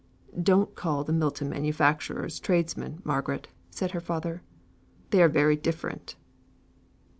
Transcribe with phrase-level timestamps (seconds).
[0.41, 4.41] "Don't call the Milton manufacturers tradesmen, Margaret," said her father.
[5.11, 6.15] "They are very different."